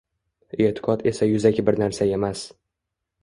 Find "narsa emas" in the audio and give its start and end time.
1.83-2.45